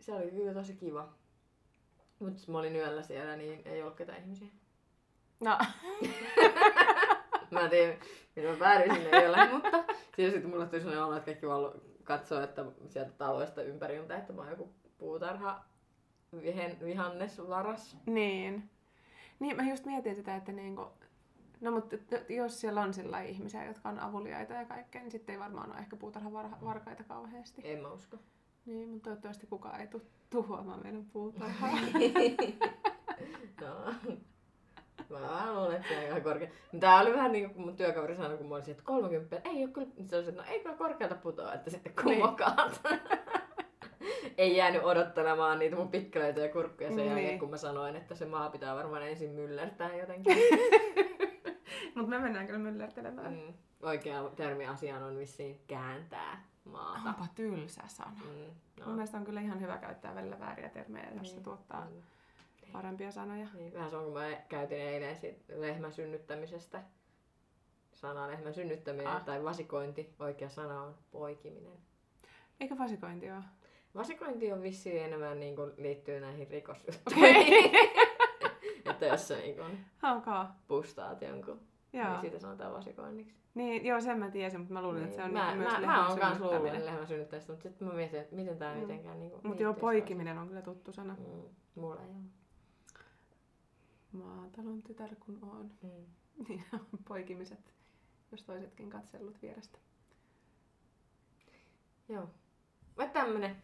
se 0.00 0.12
oli 0.12 0.30
kyllä 0.30 0.54
tosi 0.54 0.74
kiva. 0.74 1.12
Mutta 2.18 2.52
mä 2.52 2.58
olin 2.58 2.76
yöllä 2.76 3.02
siellä, 3.02 3.36
niin 3.36 3.62
ei 3.64 3.82
ollut 3.82 3.96
ketään 3.96 4.22
ihmisiä. 4.22 4.48
No, 5.40 5.58
Mä 7.50 7.60
en 7.60 7.70
tiedä, 7.70 7.96
miten 8.36 8.50
mä 8.50 8.56
päädyin 8.58 8.94
sinne 8.94 9.20
yöllä, 9.20 9.48
mutta 9.52 9.84
siinä 10.16 10.32
sitten 10.32 10.50
mulle 10.50 10.66
tuli 10.66 10.80
sellainen 10.80 11.04
olo, 11.04 11.16
että 11.16 11.26
kaikki 11.26 11.46
vaan 11.46 11.72
katsoo, 12.04 12.40
että 12.40 12.64
sieltä 12.88 13.10
taloista 13.10 13.62
ympäriltä, 13.62 14.16
että 14.16 14.32
mä 14.32 14.40
oon 14.40 14.50
joku 14.50 14.74
puutarha 14.98 15.64
vihen, 16.42 16.76
vihannesvaras. 16.84 17.96
niin. 18.06 18.70
Niin, 19.38 19.56
mä 19.56 19.70
just 19.70 19.86
mietin 19.86 20.14
sitä, 20.16 20.36
että 20.36 20.52
niinku... 20.52 20.92
No 21.60 21.70
mutta 21.70 21.96
jos 22.28 22.60
siellä 22.60 22.80
on 22.80 22.94
sillä 22.94 23.20
ihmisiä, 23.22 23.64
jotka 23.64 23.88
on 23.88 23.98
avuliaita 24.00 24.54
ja 24.54 24.64
kaikkea, 24.64 25.00
niin 25.02 25.10
sitten 25.10 25.32
ei 25.32 25.38
varmaan 25.38 25.70
ole 25.70 25.78
ehkä 25.78 25.96
puutarhavarkaita 25.96 27.04
kauheasti. 27.04 27.62
En 27.64 27.78
mä 27.82 27.88
usko. 27.92 28.16
Niin, 28.66 28.88
mutta 28.88 29.04
toivottavasti 29.04 29.46
kukaan 29.46 29.80
ei 29.80 29.86
tu- 29.86 30.02
tuhoamaan 30.30 30.80
meidän 30.82 31.04
puutarhaa. 31.12 31.70
No. 33.60 33.94
Mä 35.10 35.52
luulen, 35.54 35.76
että 35.76 35.88
se 35.88 35.98
on 35.98 36.04
ihan 36.04 36.22
korkea. 36.22 36.48
Tää 36.80 37.00
oli 37.00 37.12
vähän 37.12 37.32
niin 37.32 37.50
kuin 37.50 37.64
mun 37.66 37.76
työkaveri 37.76 38.16
sanoi, 38.16 38.36
kun 38.38 38.48
mä 38.48 38.54
olisin, 38.54 38.70
että 38.72 38.82
30, 38.84 39.40
ei 39.50 39.64
ole 39.64 39.72
kyllä, 39.72 39.86
se 40.06 40.16
oli, 40.16 40.28
että 40.28 40.42
no 40.42 40.48
ei 40.48 40.60
kyllä 40.60 40.76
korkealta 40.76 41.14
putoa, 41.14 41.54
että 41.54 41.70
sitten 41.70 41.92
kumokaat. 42.04 42.80
ei 44.38 44.56
jäänyt 44.56 44.82
odottelemaan 44.84 45.58
niitä 45.58 45.76
mun 45.76 45.88
pikkelöitä 45.88 46.40
ja 46.40 46.52
kurkkuja 46.52 46.88
sen 46.88 46.96
Niin. 46.96 47.08
jälkeen, 47.10 47.38
kun 47.38 47.50
mä 47.50 47.56
sanoin, 47.56 47.96
että 47.96 48.14
se 48.14 48.24
maa 48.26 48.50
pitää 48.50 48.76
varmaan 48.76 49.02
ensin 49.08 49.30
myllertää 49.30 49.96
jotenkin. 49.96 50.36
mutta 51.96 52.10
me 52.10 52.18
mennään 52.18 52.46
kyllä 52.46 52.58
myllertelemään. 52.58 53.32
mm. 53.34 53.54
Oikea 53.82 54.22
termi 54.36 54.66
asiaan 54.66 55.02
on 55.02 55.18
vissiin 55.18 55.60
kääntää 55.66 56.42
maata. 56.64 57.08
Onpa 57.08 57.26
tylsä 57.34 57.82
sana. 57.86 58.20
Mm. 58.24 58.84
Mun 58.84 58.94
mielestä 58.94 59.16
on 59.18 59.24
kyllä 59.24 59.40
ihan 59.40 59.60
hyvä 59.60 59.78
käyttää 59.78 60.14
välillä 60.14 60.40
vääriä 60.40 60.68
termejä, 60.68 61.10
jos 61.18 61.28
se 61.28 61.34
Niin. 61.34 61.44
tuottaa 61.44 61.84
Mm. 61.84 62.02
parempia 62.72 63.10
sanoja. 63.12 63.46
Niin, 63.54 63.74
vähän 63.74 63.90
se 63.90 63.96
on, 63.96 64.04
kun 64.04 64.12
mä 64.12 64.28
käytin 64.48 64.78
eilen 64.80 65.16
siitä 65.16 65.40
lehmän 65.60 65.92
synnyttämisestä. 65.92 66.82
Sana 67.92 68.28
lehmän 68.28 68.54
synnyttäminen 68.54 69.06
Ah. 69.12 69.24
tai 69.24 69.44
vasikointi. 69.44 70.14
Oikea 70.18 70.48
sana 70.48 70.82
on 70.82 70.94
poikiminen. 71.10 71.72
Eikö 72.60 72.78
vasikointi 72.78 73.30
ole? 73.30 73.42
Vasikointi 73.94 74.52
on 74.52 74.62
vissiin 74.62 75.02
enemmän 75.04 75.40
niin 75.40 75.56
kuin, 75.56 75.72
liittyy 75.76 76.20
näihin 76.20 76.48
rikosjuttuihin. 76.50 77.70
että 78.90 79.06
jos 79.06 79.28
sä 79.28 79.36
niin 79.36 79.56
kuin, 79.56 79.84
Haukaa. 79.98 80.60
pustaat 80.68 81.22
jonkun, 81.22 81.60
Joo. 81.96 82.08
niin 82.10 82.20
siitä 82.20 82.38
sanotaan 82.38 82.72
vasikoinniksi. 82.74 83.34
Niin, 83.54 83.84
joo, 83.86 84.00
sen 84.00 84.18
mä 84.18 84.30
tiesin, 84.30 84.60
mutta 84.60 84.74
mä 84.74 84.82
luulin, 84.82 85.04
että 85.04 85.16
se 85.16 85.22
on 85.24 85.32
mä, 85.32 85.46
niinku 85.46 85.58
myös 85.58 85.72
mä, 85.72 85.80
lehmän 85.80 85.96
mä 85.96 86.08
oon 86.08 86.18
kans 86.18 86.40
luullut 86.40 86.62
lehmän 86.62 87.06
synnyttämistä, 87.06 87.52
mutta 87.52 87.62
sitten 87.62 87.88
mä 87.88 87.94
mietin, 87.94 88.20
että 88.20 88.36
miten 88.36 88.58
tää 88.58 88.74
Mm. 88.74 88.80
mitenkään 88.80 89.20
niin 89.20 89.32
Mutta 89.42 89.62
joo, 89.62 89.74
poikiminen 89.74 90.38
on 90.38 90.48
kyllä 90.48 90.62
tuttu 90.62 90.92
sana. 90.92 91.16
Mm, 91.18 91.42
mulla 91.74 92.00
ei 92.02 92.08
ole. 92.08 92.16
maatalon 94.12 94.82
tytär 94.82 95.14
kun 95.20 95.38
on. 95.42 95.70
Mm. 95.82 95.90
Niin 96.48 96.64
on 96.92 96.98
poikimiset, 97.08 97.74
jos 98.32 98.44
toisetkin 98.44 98.90
katsellut 98.90 99.42
vierestä. 99.42 99.78
Joo. 102.08 102.30
Vai 102.96 103.08
tämmönen. 103.08 103.56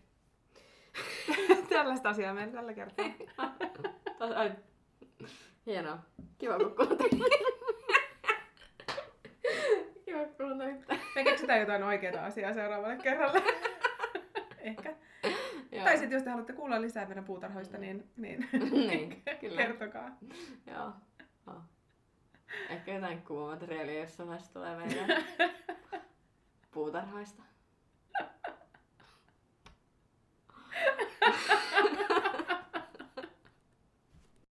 Tällaista 1.69 2.09
asiaa 2.09 2.35
meillä 2.35 2.53
tällä 2.53 2.75
kertaa. 2.75 3.07
Hienoa. 5.67 5.99
Kiva 6.39 6.59
kun 6.59 6.77
kuuntelit. 6.77 7.23
Kiva 10.13 10.25
kun 10.25 10.37
kuuntelit. 10.37 10.89
Me 11.15 11.25
keksitään 11.25 11.61
jotain 11.61 11.83
oikeaa 11.83 12.25
asiaa 12.25 12.53
seuraavalle 12.53 12.97
kerralle. 12.97 13.43
Ehkä. 14.59 14.97
Joo. 15.73 15.85
Tai 15.85 15.99
sitten 15.99 16.17
jos 16.17 16.23
te 16.23 16.31
haluatte 16.31 16.53
kuulla 16.53 16.81
lisää 16.81 17.07
meidän 17.07 17.25
puutarhoista, 17.25 17.79
niin, 17.79 18.11
niin, 18.17 18.49
niin, 18.89 19.23
kyllä. 19.41 19.57
kertokaa. 19.57 20.17
Joo. 20.67 20.93
Joo. 21.47 21.61
Ehkä 22.69 22.95
jotain 22.95 23.23
kuvamateriaalia 23.23 24.01
jossain 24.01 24.29
vaiheessa 24.29 24.53
tulee 24.53 24.77
meidän 24.77 25.25
puutarhoista. 26.71 27.43